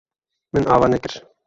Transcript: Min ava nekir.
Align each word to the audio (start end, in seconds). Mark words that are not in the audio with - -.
Min 0.57 0.65
ava 0.77 0.91
nekir. 0.95 1.19